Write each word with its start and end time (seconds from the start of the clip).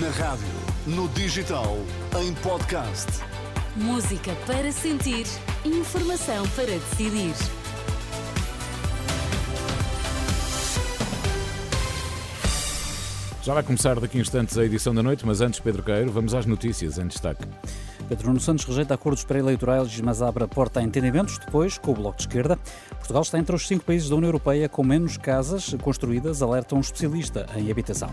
Na 0.00 0.08
rádio, 0.08 0.46
no 0.86 1.06
digital, 1.08 1.76
em 2.18 2.32
podcast. 2.34 3.08
Música 3.76 4.32
para 4.46 4.72
sentir, 4.72 5.26
informação 5.66 6.48
para 6.56 6.64
decidir. 6.64 7.34
Já 13.42 13.52
vai 13.52 13.62
começar 13.62 14.00
daqui 14.00 14.16
a 14.16 14.20
instantes 14.22 14.56
a 14.56 14.64
edição 14.64 14.94
da 14.94 15.02
noite, 15.02 15.26
mas 15.26 15.42
antes, 15.42 15.60
Pedro 15.60 15.82
Queiro, 15.82 16.10
vamos 16.10 16.32
às 16.32 16.46
notícias 16.46 16.96
em 16.96 17.06
destaque. 17.06 17.44
Pedro 18.08 18.28
Nuno 18.28 18.40
Santos 18.40 18.64
rejeita 18.64 18.94
acordos 18.94 19.24
pré-eleitorais, 19.24 20.00
mas 20.00 20.22
abre 20.22 20.44
a 20.44 20.48
porta 20.48 20.80
a 20.80 20.82
entendimentos 20.82 21.36
depois 21.36 21.76
com 21.76 21.90
o 21.90 21.94
Bloco 21.94 22.16
de 22.16 22.22
Esquerda. 22.22 22.58
Portugal 22.92 23.20
está 23.20 23.38
entre 23.38 23.54
os 23.54 23.68
cinco 23.68 23.84
países 23.84 24.08
da 24.08 24.16
União 24.16 24.28
Europeia 24.28 24.70
com 24.70 24.82
menos 24.82 25.18
casas 25.18 25.74
construídas, 25.82 26.40
alerta 26.40 26.74
um 26.74 26.80
especialista 26.80 27.46
em 27.56 27.70
habitação. 27.70 28.10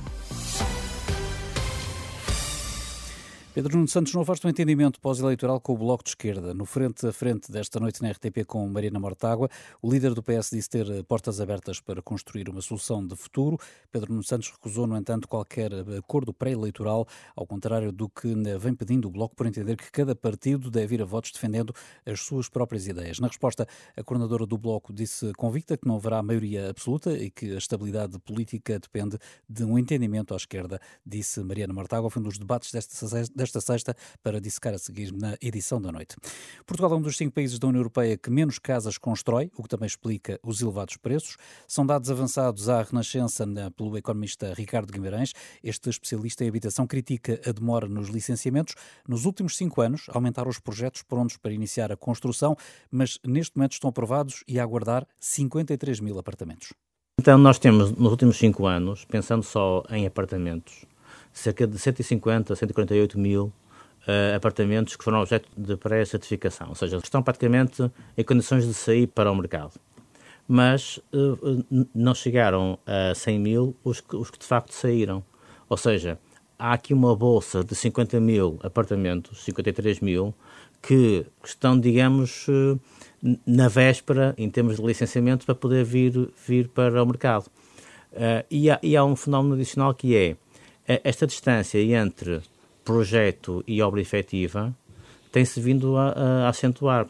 Pedro 3.59 3.75
Nuno 3.75 3.89
Santos 3.89 4.13
não 4.13 4.21
afasta 4.21 4.47
um 4.47 4.49
entendimento 4.49 5.01
pós-eleitoral 5.01 5.59
com 5.59 5.73
o 5.73 5.77
Bloco 5.77 6.01
de 6.01 6.11
Esquerda. 6.11 6.53
No 6.53 6.63
frente 6.63 7.05
a 7.05 7.11
frente 7.11 7.51
desta 7.51 7.77
noite 7.77 8.01
na 8.01 8.09
RTP 8.09 8.45
com 8.47 8.65
Marina 8.69 8.97
Mortágua, 9.01 9.49
o 9.81 9.91
líder 9.91 10.13
do 10.13 10.23
PS 10.23 10.51
disse 10.51 10.69
ter 10.69 11.03
portas 11.03 11.41
abertas 11.41 11.81
para 11.81 12.01
construir 12.01 12.47
uma 12.47 12.61
solução 12.61 13.05
de 13.05 13.17
futuro. 13.17 13.57
Pedro 13.91 14.13
Nuno 14.13 14.23
Santos 14.23 14.49
recusou, 14.49 14.87
no 14.87 14.95
entanto, 14.95 15.27
qualquer 15.27 15.73
acordo 15.97 16.31
pré-eleitoral, 16.31 17.05
ao 17.35 17.45
contrário 17.45 17.91
do 17.91 18.07
que 18.07 18.33
vem 18.57 18.73
pedindo 18.73 19.09
o 19.09 19.11
Bloco 19.11 19.35
por 19.35 19.45
entender 19.45 19.75
que 19.75 19.91
cada 19.91 20.15
partido 20.15 20.71
deve 20.71 20.95
ir 20.95 21.01
a 21.01 21.05
votos 21.05 21.33
defendendo 21.33 21.73
as 22.05 22.21
suas 22.21 22.47
próprias 22.47 22.87
ideias. 22.87 23.19
Na 23.19 23.27
resposta, 23.27 23.67
a 23.93 24.01
coordenadora 24.01 24.45
do 24.45 24.57
Bloco 24.57 24.93
disse 24.93 25.33
convicta 25.33 25.75
que 25.75 25.85
não 25.85 25.97
haverá 25.97 26.23
maioria 26.23 26.69
absoluta 26.69 27.11
e 27.11 27.29
que 27.29 27.53
a 27.53 27.57
estabilidade 27.57 28.17
política 28.19 28.79
depende 28.79 29.17
de 29.49 29.65
um 29.65 29.77
entendimento 29.77 30.33
à 30.33 30.37
esquerda, 30.37 30.79
disse 31.05 31.41
Mariana 31.41 31.73
Mortágua. 31.73 32.09
Foi 32.09 32.21
um 32.21 32.23
dos 32.23 32.37
debates 32.37 32.71
desta 32.71 33.48
esta 33.49 33.59
sexta 33.59 33.95
para 34.23 34.39
dissecar 34.39 34.73
a 34.73 34.77
seguir 34.77 35.11
na 35.11 35.35
edição 35.41 35.81
da 35.81 35.91
noite. 35.91 36.15
Portugal 36.65 36.93
é 36.93 36.95
um 36.95 37.01
dos 37.01 37.17
cinco 37.17 37.33
países 37.33 37.59
da 37.59 37.67
União 37.67 37.79
Europeia 37.79 38.17
que 38.17 38.29
menos 38.29 38.59
casas 38.59 38.97
constrói, 38.97 39.51
o 39.57 39.63
que 39.63 39.69
também 39.69 39.87
explica 39.87 40.39
os 40.43 40.61
elevados 40.61 40.97
preços. 40.97 41.37
São 41.67 41.85
dados 41.85 42.09
avançados 42.09 42.69
à 42.69 42.81
Renascença 42.81 43.45
pelo 43.75 43.97
economista 43.97 44.53
Ricardo 44.53 44.91
Guimarães. 44.91 45.33
Este 45.63 45.89
especialista 45.89 46.43
em 46.43 46.47
habitação 46.47 46.85
critica 46.85 47.39
a 47.45 47.51
demora 47.51 47.87
nos 47.87 48.09
licenciamentos. 48.09 48.75
Nos 49.07 49.25
últimos 49.25 49.57
cinco 49.57 49.81
anos, 49.81 50.05
aumentaram 50.09 50.49
os 50.49 50.59
projetos 50.59 51.01
prontos 51.01 51.37
para 51.37 51.51
iniciar 51.51 51.91
a 51.91 51.97
construção, 51.97 52.55
mas 52.91 53.19
neste 53.25 53.57
momento 53.57 53.73
estão 53.73 53.89
aprovados 53.89 54.43
e 54.47 54.59
a 54.59 54.63
aguardar 54.63 55.07
53 55.19 55.99
mil 55.99 56.19
apartamentos. 56.19 56.73
Então, 57.19 57.37
nós 57.37 57.59
temos, 57.59 57.91
nos 57.91 58.11
últimos 58.11 58.37
cinco 58.37 58.65
anos, 58.65 59.03
pensando 59.03 59.43
só 59.43 59.83
em 59.89 60.07
apartamentos, 60.07 60.85
cerca 61.31 61.65
de 61.67 61.77
150, 61.77 62.55
148 62.55 63.17
mil 63.19 63.45
uh, 63.45 64.35
apartamentos 64.35 64.95
que 64.95 65.03
foram 65.03 65.21
objeto 65.21 65.49
de 65.57 65.75
pré-certificação, 65.77 66.69
ou 66.69 66.75
seja, 66.75 66.97
estão 66.97 67.21
praticamente 67.21 67.91
em 68.17 68.23
condições 68.23 68.65
de 68.65 68.73
sair 68.73 69.07
para 69.07 69.31
o 69.31 69.35
mercado. 69.35 69.73
Mas 70.47 70.97
uh, 71.13 71.87
não 71.93 72.15
chegaram 72.15 72.79
a 72.85 73.13
100 73.13 73.39
mil 73.39 73.75
os 73.83 74.01
que, 74.01 74.15
os 74.15 74.31
que 74.31 74.39
de 74.39 74.45
facto 74.45 74.73
saíram. 74.73 75.23
Ou 75.69 75.77
seja, 75.77 76.19
há 76.57 76.73
aqui 76.73 76.91
uma 76.93 77.15
bolsa 77.15 77.63
de 77.63 77.75
50 77.75 78.19
mil 78.19 78.59
apartamentos, 78.63 79.43
53 79.43 79.99
mil, 79.99 80.33
que 80.81 81.25
estão, 81.43 81.79
digamos, 81.79 82.47
na 83.45 83.67
véspera, 83.67 84.33
em 84.37 84.49
termos 84.49 84.77
de 84.77 84.81
licenciamento, 84.81 85.45
para 85.45 85.53
poder 85.53 85.83
vir, 85.83 86.31
vir 86.47 86.69
para 86.69 87.03
o 87.03 87.05
mercado. 87.05 87.45
Uh, 88.11 88.43
e, 88.49 88.71
há, 88.71 88.79
e, 88.81 88.97
há, 88.97 89.03
um 89.03 89.15
fenómeno 89.15 89.53
adicional 89.53 89.93
que 89.93 90.15
é 90.15 90.35
esta 91.03 91.27
distância 91.27 91.79
entre 91.79 92.41
projeto 92.83 93.63
e 93.67 93.81
obra 93.81 94.01
efetiva 94.01 94.73
tem-se 95.31 95.61
vindo 95.61 95.95
a, 95.95 96.09
a 96.45 96.49
acentuar. 96.49 97.07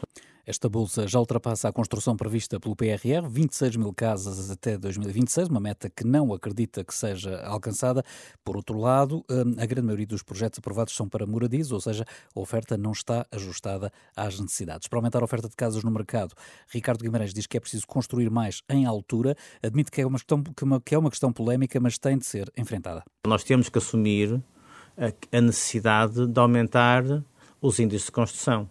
Esta 0.50 0.68
bolsa 0.68 1.06
já 1.06 1.20
ultrapassa 1.20 1.68
a 1.68 1.72
construção 1.72 2.16
prevista 2.16 2.58
pelo 2.58 2.74
PRR, 2.74 3.24
26 3.30 3.76
mil 3.76 3.94
casas 3.94 4.50
até 4.50 4.76
2026, 4.76 5.46
uma 5.46 5.60
meta 5.60 5.88
que 5.88 6.04
não 6.04 6.34
acredita 6.34 6.82
que 6.82 6.92
seja 6.92 7.40
alcançada. 7.44 8.02
Por 8.44 8.56
outro 8.56 8.76
lado, 8.76 9.24
hum, 9.30 9.54
a 9.56 9.64
grande 9.64 9.86
maioria 9.86 10.08
dos 10.08 10.24
projetos 10.24 10.58
aprovados 10.58 10.92
são 10.92 11.08
para 11.08 11.24
moradias, 11.24 11.70
ou 11.70 11.80
seja, 11.80 12.04
a 12.34 12.40
oferta 12.40 12.76
não 12.76 12.90
está 12.90 13.24
ajustada 13.30 13.92
às 14.16 14.40
necessidades. 14.40 14.88
Para 14.88 14.98
aumentar 14.98 15.20
a 15.20 15.24
oferta 15.24 15.48
de 15.48 15.54
casas 15.54 15.84
no 15.84 15.90
mercado, 15.92 16.34
Ricardo 16.68 17.02
Guimarães 17.02 17.32
diz 17.32 17.46
que 17.46 17.56
é 17.56 17.60
preciso 17.60 17.86
construir 17.86 18.28
mais 18.28 18.60
em 18.68 18.86
altura. 18.86 19.36
Admite 19.62 19.92
que 19.92 20.00
é 20.00 20.06
uma 20.06 20.18
questão, 20.18 20.42
que 20.84 20.94
é 20.96 20.98
uma 20.98 21.10
questão 21.10 21.32
polémica, 21.32 21.78
mas 21.78 21.96
tem 21.96 22.18
de 22.18 22.26
ser 22.26 22.50
enfrentada. 22.58 23.04
Nós 23.24 23.44
temos 23.44 23.68
que 23.68 23.78
assumir 23.78 24.42
a 25.30 25.40
necessidade 25.40 26.26
de 26.26 26.40
aumentar 26.40 27.04
os 27.62 27.78
índices 27.78 28.06
de 28.06 28.12
construção 28.12 28.68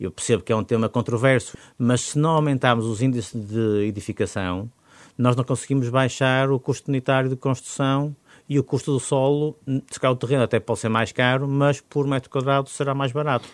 eu 0.00 0.10
percebo 0.10 0.42
que 0.42 0.52
é 0.52 0.56
um 0.56 0.64
tema 0.64 0.88
controverso, 0.88 1.56
mas 1.78 2.00
se 2.00 2.18
não 2.18 2.30
aumentarmos 2.30 2.86
os 2.86 3.02
índices 3.02 3.34
de 3.34 3.86
edificação, 3.86 4.70
nós 5.16 5.34
não 5.34 5.42
conseguimos 5.42 5.88
baixar 5.88 6.50
o 6.50 6.60
custo 6.60 6.88
unitário 6.88 7.28
de 7.28 7.36
construção 7.36 8.14
e 8.48 8.58
o 8.58 8.64
custo 8.64 8.92
do 8.92 9.00
solo, 9.00 9.58
se 9.90 9.98
calhar 9.98 10.14
o 10.14 10.16
terreno 10.16 10.44
até 10.44 10.60
pode 10.60 10.78
ser 10.78 10.88
mais 10.88 11.12
caro, 11.12 11.48
mas 11.48 11.80
por 11.80 12.06
metro 12.06 12.30
quadrado 12.30 12.68
será 12.68 12.94
mais 12.94 13.12
barato. 13.12 13.48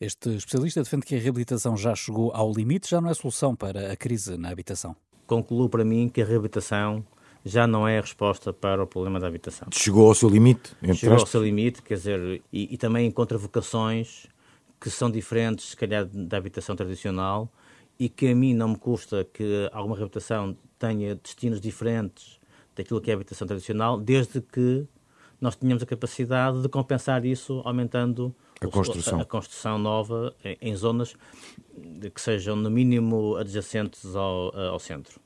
Este 0.00 0.30
especialista 0.30 0.82
defende 0.82 1.04
que 1.04 1.14
a 1.14 1.18
reabilitação 1.18 1.76
já 1.76 1.94
chegou 1.94 2.32
ao 2.32 2.50
limite, 2.52 2.88
já 2.88 3.00
não 3.00 3.10
é 3.10 3.14
solução 3.14 3.54
para 3.54 3.92
a 3.92 3.96
crise 3.96 4.38
na 4.38 4.48
habitação. 4.48 4.96
Concluo 5.26 5.68
para 5.68 5.84
mim 5.84 6.08
que 6.08 6.22
a 6.22 6.24
reabilitação 6.24 7.04
já 7.44 7.66
não 7.66 7.86
é 7.86 7.98
a 7.98 8.00
resposta 8.00 8.52
para 8.52 8.82
o 8.82 8.86
problema 8.86 9.20
da 9.20 9.26
habitação. 9.26 9.68
Chegou 9.72 10.08
ao 10.08 10.14
seu 10.14 10.28
limite? 10.28 10.72
Chegou 10.94 11.18
ao 11.18 11.26
seu 11.26 11.42
limite, 11.42 11.82
quer 11.82 11.94
dizer, 11.94 12.42
e, 12.52 12.74
e 12.74 12.78
também 12.78 13.06
encontra 13.06 13.36
vocações 13.36 14.26
que 14.80 14.88
são 14.88 15.10
diferentes, 15.10 15.70
se 15.70 15.76
calhar, 15.76 16.06
da 16.06 16.38
habitação 16.38 16.74
tradicional 16.74 17.52
e 17.98 18.08
que 18.08 18.28
a 18.28 18.34
mim 18.34 18.54
não 18.54 18.68
me 18.68 18.78
custa 18.78 19.24
que 19.24 19.68
alguma 19.72 19.96
habitação 19.96 20.56
tenha 20.78 21.14
destinos 21.16 21.60
diferentes 21.60 22.40
daquilo 22.74 23.00
que 23.00 23.10
é 23.10 23.14
a 23.14 23.16
habitação 23.16 23.46
tradicional, 23.46 24.00
desde 24.00 24.40
que 24.40 24.86
nós 25.38 25.54
tenhamos 25.54 25.82
a 25.82 25.86
capacidade 25.86 26.62
de 26.62 26.68
compensar 26.68 27.24
isso 27.24 27.60
aumentando 27.64 28.34
a 28.60 28.68
construção, 28.68 29.18
a, 29.18 29.22
a 29.22 29.24
construção 29.24 29.78
nova 29.78 30.34
em, 30.44 30.56
em, 30.60 30.76
zonas 30.76 31.14
que 32.14 32.20
sejam 32.20 32.56
no 32.56 32.70
mínimo 32.70 33.36
adjacentes 33.36 34.14
ao, 34.14 34.56
ao 34.56 34.78
centro. 34.78 35.20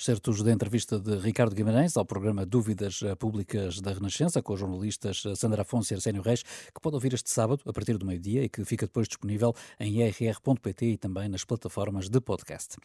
Certos 0.00 0.44
da 0.44 0.52
entrevista 0.52 0.96
de 0.96 1.16
Ricardo 1.16 1.56
Guimarães 1.56 1.96
ao 1.96 2.04
programa 2.04 2.46
Dúvidas 2.46 3.00
Públicas 3.18 3.80
da 3.80 3.92
Renascença, 3.92 4.40
com 4.40 4.52
os 4.52 4.60
jornalistas 4.60 5.24
Sandra 5.34 5.62
Afonso 5.62 5.92
e 5.92 5.96
Arsénio 5.96 6.22
Reis, 6.22 6.44
que 6.44 6.80
pode 6.80 6.94
ouvir 6.94 7.14
este 7.14 7.28
sábado, 7.28 7.62
a 7.66 7.72
partir 7.72 7.98
do 7.98 8.06
meio-dia, 8.06 8.44
e 8.44 8.48
que 8.48 8.64
fica 8.64 8.86
depois 8.86 9.08
disponível 9.08 9.52
em 9.80 10.00
irr.pt 10.00 10.86
e 10.86 10.96
também 10.96 11.28
nas 11.28 11.44
plataformas 11.44 12.08
de 12.08 12.20
podcast. 12.20 12.76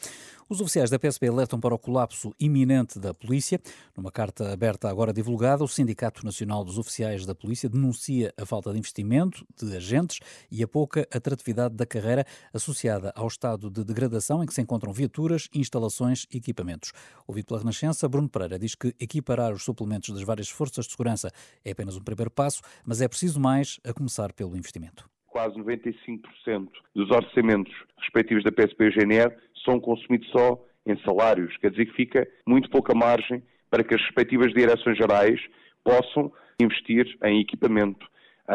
Os 0.49 0.59
oficiais 0.59 0.89
da 0.89 0.97
PSP 0.97 1.27
alertam 1.27 1.59
para 1.59 1.75
o 1.75 1.77
colapso 1.77 2.33
iminente 2.39 2.97
da 2.97 3.13
polícia. 3.13 3.61
Numa 3.95 4.11
carta 4.11 4.51
aberta 4.51 4.89
agora 4.89 5.13
divulgada, 5.13 5.63
o 5.63 5.67
Sindicato 5.67 6.25
Nacional 6.25 6.63
dos 6.63 6.79
Oficiais 6.79 7.27
da 7.27 7.35
Polícia 7.35 7.69
denuncia 7.69 8.33
a 8.35 8.43
falta 8.43 8.71
de 8.71 8.79
investimento 8.79 9.45
de 9.55 9.77
agentes 9.77 10.19
e 10.49 10.63
a 10.63 10.67
pouca 10.67 11.07
atratividade 11.13 11.75
da 11.75 11.85
carreira 11.85 12.25
associada 12.51 13.13
ao 13.15 13.27
estado 13.27 13.69
de 13.69 13.83
degradação 13.83 14.43
em 14.43 14.47
que 14.47 14.53
se 14.53 14.61
encontram 14.61 14.91
viaturas, 14.91 15.47
instalações 15.53 16.25
e 16.33 16.37
equipamentos. 16.37 16.91
Ouvido 17.27 17.47
pela 17.47 17.59
Renascença, 17.59 18.07
Bruno 18.07 18.29
Pereira 18.29 18.59
diz 18.59 18.75
que 18.75 18.93
equiparar 18.99 19.53
os 19.53 19.63
suplementos 19.63 20.09
das 20.09 20.23
várias 20.23 20.49
forças 20.49 20.85
de 20.85 20.91
segurança 20.91 21.29
é 21.63 21.71
apenas 21.71 21.95
um 21.95 22.03
primeiro 22.03 22.31
passo, 22.31 22.61
mas 22.85 23.01
é 23.01 23.07
preciso 23.07 23.39
mais, 23.39 23.79
a 23.85 23.93
começar 23.93 24.33
pelo 24.33 24.55
investimento. 24.55 25.09
Quase 25.27 25.55
95% 25.55 26.69
dos 26.95 27.09
orçamentos 27.09 27.73
respectivos 27.97 28.43
da 28.43 28.51
PSP 28.51 28.85
e 28.85 28.91
GNR 28.91 29.35
são 29.65 29.79
consumidos 29.79 30.29
só 30.29 30.63
em 30.85 30.97
salários, 31.03 31.55
quer 31.57 31.71
dizer 31.71 31.85
que 31.85 31.93
fica 31.93 32.27
muito 32.45 32.69
pouca 32.69 32.93
margem 32.93 33.41
para 33.69 33.83
que 33.83 33.95
as 33.95 34.01
respectivas 34.01 34.53
direções 34.53 34.97
gerais 34.97 35.39
possam 35.83 36.31
investir 36.61 37.17
em 37.23 37.41
equipamento, 37.41 38.05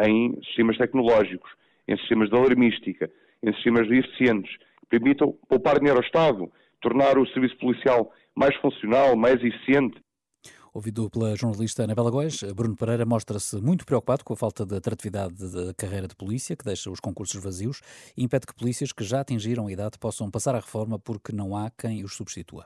em 0.04 0.34
sistemas 0.44 0.76
tecnológicos, 0.76 1.50
em 1.88 1.96
sistemas 1.98 2.28
de 2.28 2.36
alarmística, 2.36 3.10
em 3.42 3.52
sistemas 3.54 3.90
eficientes, 3.90 4.56
que 4.80 4.86
permitam 4.88 5.34
poupar 5.48 5.78
dinheiro 5.78 5.98
ao 5.98 6.04
Estado, 6.04 6.52
tornar 6.80 7.18
o 7.18 7.26
serviço 7.28 7.56
policial 7.58 8.12
mais 8.38 8.54
funcional, 8.56 9.16
mais 9.16 9.42
eficiente. 9.42 10.00
Ouvido 10.72 11.10
pela 11.10 11.34
jornalista 11.34 11.82
Anabela 11.82 12.10
Góes, 12.10 12.42
Bruno 12.54 12.76
Pereira 12.76 13.04
mostra-se 13.04 13.56
muito 13.60 13.84
preocupado 13.84 14.22
com 14.22 14.32
a 14.32 14.36
falta 14.36 14.64
de 14.64 14.76
atratividade 14.76 15.34
da 15.34 15.74
carreira 15.74 16.06
de 16.06 16.14
polícia, 16.14 16.54
que 16.54 16.64
deixa 16.64 16.88
os 16.88 17.00
concursos 17.00 17.42
vazios 17.42 17.80
e 18.16 18.22
impede 18.22 18.46
que 18.46 18.54
polícias 18.54 18.92
que 18.92 19.02
já 19.02 19.20
atingiram 19.20 19.66
a 19.66 19.72
idade 19.72 19.98
possam 19.98 20.30
passar 20.30 20.54
a 20.54 20.60
reforma 20.60 20.98
porque 20.98 21.32
não 21.32 21.56
há 21.56 21.68
quem 21.70 22.04
os 22.04 22.14
substitua. 22.14 22.64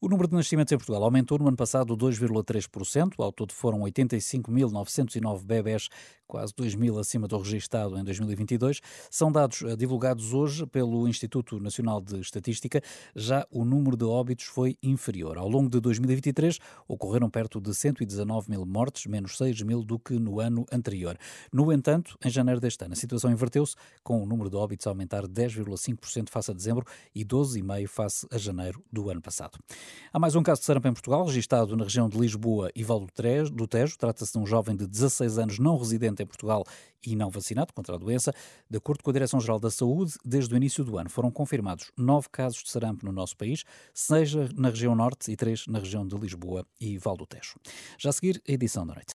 O 0.00 0.08
número 0.08 0.28
de 0.28 0.34
nascimentos 0.36 0.70
em 0.70 0.76
Portugal 0.76 1.02
aumentou 1.02 1.40
no 1.40 1.48
ano 1.48 1.56
passado 1.56 1.96
2,3%. 1.96 3.14
Ao 3.18 3.32
todo 3.32 3.52
foram 3.52 3.80
85.909 3.80 5.42
bebés, 5.42 5.88
quase 6.24 6.54
2 6.56 6.76
mil 6.76 7.00
acima 7.00 7.26
do 7.26 7.36
registado 7.36 7.98
em 7.98 8.04
2022. 8.04 8.80
São 9.10 9.32
dados 9.32 9.62
eh, 9.62 9.74
divulgados 9.74 10.32
hoje 10.32 10.64
pelo 10.66 11.08
Instituto 11.08 11.58
Nacional 11.58 12.00
de 12.00 12.20
Estatística. 12.20 12.80
Já 13.16 13.44
o 13.50 13.64
número 13.64 13.96
de 13.96 14.04
óbitos 14.04 14.44
foi 14.44 14.76
inferior. 14.80 15.36
Ao 15.36 15.48
longo 15.48 15.68
de 15.68 15.80
2023, 15.80 16.60
ocorreram 16.86 17.28
perto 17.28 17.60
de 17.60 17.74
119 17.74 18.50
mil 18.50 18.64
mortes, 18.64 19.04
menos 19.06 19.36
6 19.36 19.62
mil 19.62 19.82
do 19.82 19.98
que 19.98 20.16
no 20.16 20.38
ano 20.38 20.64
anterior. 20.70 21.18
No 21.52 21.72
entanto, 21.72 22.16
em 22.24 22.30
janeiro 22.30 22.60
deste 22.60 22.84
ano, 22.84 22.92
a 22.92 22.96
situação 22.96 23.32
inverteu-se, 23.32 23.74
com 24.04 24.22
o 24.22 24.26
número 24.26 24.48
de 24.48 24.54
óbitos 24.54 24.86
a 24.86 24.90
aumentar 24.90 25.26
10,5% 25.26 26.28
face 26.28 26.52
a 26.52 26.54
dezembro 26.54 26.84
e 27.12 27.24
12,5% 27.24 27.88
face 27.88 28.28
a 28.30 28.38
janeiro 28.38 28.80
do 28.92 29.10
ano 29.10 29.20
passado. 29.20 29.58
Há 30.12 30.18
mais 30.18 30.34
um 30.34 30.42
caso 30.42 30.60
de 30.60 30.66
sarampo 30.66 30.88
em 30.88 30.92
Portugal, 30.92 31.24
registado 31.24 31.76
na 31.76 31.84
região 31.84 32.08
de 32.08 32.18
Lisboa 32.18 32.70
e 32.74 32.82
Val 32.82 33.00
do 33.00 33.66
Tejo. 33.66 33.96
Trata-se 33.96 34.32
de 34.32 34.38
um 34.38 34.46
jovem 34.46 34.76
de 34.76 34.86
16 34.86 35.38
anos 35.38 35.58
não 35.58 35.76
residente 35.76 36.22
em 36.22 36.26
Portugal 36.26 36.64
e 37.04 37.14
não 37.14 37.30
vacinado 37.30 37.72
contra 37.72 37.94
a 37.94 37.98
doença. 37.98 38.32
De 38.68 38.78
acordo 38.78 39.02
com 39.02 39.10
a 39.10 39.12
Direção-Geral 39.12 39.60
da 39.60 39.70
Saúde, 39.70 40.14
desde 40.24 40.52
o 40.54 40.56
início 40.56 40.84
do 40.84 40.98
ano 40.98 41.08
foram 41.08 41.30
confirmados 41.30 41.90
nove 41.96 42.28
casos 42.30 42.62
de 42.62 42.70
sarampo 42.70 43.06
no 43.06 43.12
nosso 43.12 43.36
país, 43.36 43.64
seis 43.94 44.34
na 44.54 44.70
região 44.70 44.94
norte 44.94 45.30
e 45.30 45.36
três 45.36 45.66
na 45.66 45.78
região 45.78 46.06
de 46.06 46.16
Lisboa 46.16 46.66
e 46.80 46.98
Val 46.98 47.16
do 47.16 47.26
Tejo. 47.26 47.56
Já 47.98 48.10
a 48.10 48.12
seguir, 48.12 48.42
a 48.48 48.52
edição 48.52 48.86
da 48.86 48.94
noite. 48.94 49.06